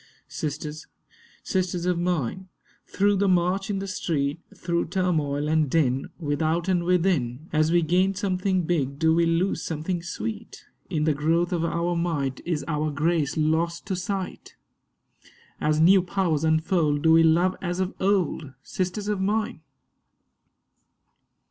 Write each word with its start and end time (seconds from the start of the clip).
Sisters, 0.27 0.87
sisters 1.43 1.85
of 1.85 1.99
mine, 1.99 2.49
through 2.87 3.15
the 3.17 3.27
march 3.27 3.69
in 3.69 3.77
the 3.77 3.85
street, 3.87 4.39
Through 4.57 4.87
turmoil 4.87 5.47
and 5.47 5.69
din, 5.69 6.09
without, 6.17 6.67
and 6.67 6.83
within, 6.85 7.47
As 7.53 7.71
we 7.71 7.83
gain 7.83 8.15
something 8.15 8.63
big 8.63 8.97
do 8.97 9.13
we 9.13 9.27
lose 9.27 9.61
something 9.61 10.01
sweet? 10.01 10.65
In 10.89 11.03
the 11.03 11.13
growth 11.13 11.53
of 11.53 11.63
our 11.63 11.95
might 11.95 12.41
is 12.47 12.65
our 12.67 12.89
grace 12.89 13.37
lost 13.37 13.85
to 13.85 13.95
sight? 13.95 14.55
As 15.59 15.79
new 15.79 16.01
powers 16.01 16.43
unfold 16.43 17.03
do 17.03 17.11
we 17.11 17.21
love 17.21 17.55
as 17.61 17.79
of 17.79 17.93
old, 17.99 18.53
Sisters 18.63 19.07
of 19.07 19.21
mine? 19.21 19.61